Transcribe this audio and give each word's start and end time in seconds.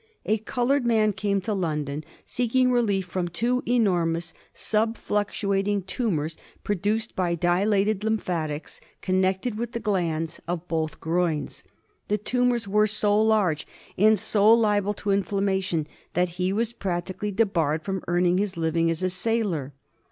A 0.25 0.39
coloured 0.39 0.83
man 0.83 1.13
came 1.13 1.41
to 1.41 1.53
London 1.53 2.03
seeking 2.25 2.71
relief 2.71 3.05
from 3.05 3.27
two 3.27 3.61
enormous 3.67 4.33
sub 4.51 4.97
fluctuating 4.97 5.83
tumours 5.83 6.37
produced 6.63 7.15
by 7.15 7.35
di 7.35 7.63
lated 7.65 8.03
lymphatics 8.03 8.81
connected 9.03 9.59
with 9.59 9.73
the 9.73 9.79
glands 9.79 10.39
of 10.47 10.67
both 10.67 10.99
groins. 10.99 11.63
The 12.07 12.17
tumours 12.17 12.67
were 12.67 12.87
so 12.87 13.21
large 13.21 13.67
and 13.95 14.17
so 14.17 14.51
liable 14.51 14.95
to 14.95 15.11
inflammation 15.11 15.85
that 16.15 16.29
he 16.29 16.51
was 16.51 16.73
practically 16.73 17.29
debarred 17.31 17.83
from 17.83 18.03
earning 18.07 18.39
his 18.39 18.57
living 18.57 18.89
as 18.89 19.03
a 19.03 19.09
sailor. 19.11 19.71